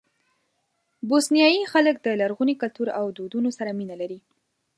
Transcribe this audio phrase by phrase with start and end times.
[1.09, 4.19] بوسنیایي خلک د لرغوني کلتور او دودونو سره مینه لري.